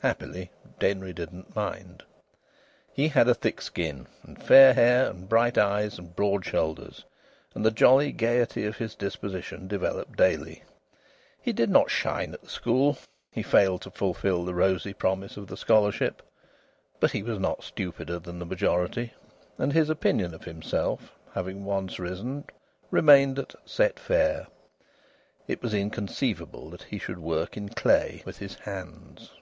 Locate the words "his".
8.76-8.94, 19.72-19.90, 28.38-28.54